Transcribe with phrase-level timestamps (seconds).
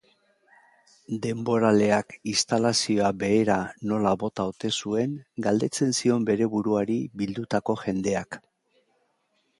[1.25, 3.57] Denboraleak instalazioa behera
[3.91, 5.15] nola bota ote zuen
[5.49, 8.41] galdetzen zion bere buruari bildutako jendeak.